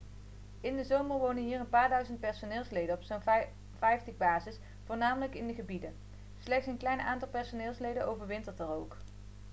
[0.61, 3.21] in de zomer wonen hier een paar duizend personeelsleden op zo'n
[3.79, 5.95] vijftig bases voornamelijk in die gebieden
[6.43, 8.97] slechts een klein aantal personeelsleden overwintert er ook